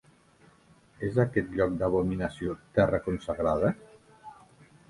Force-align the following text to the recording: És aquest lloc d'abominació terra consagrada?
És 1.07 1.19
aquest 1.25 1.53
lloc 1.59 1.77
d'abominació 1.83 2.57
terra 2.79 3.01
consagrada? 3.11 3.71